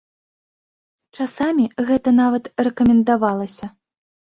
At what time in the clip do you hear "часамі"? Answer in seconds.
1.19-1.67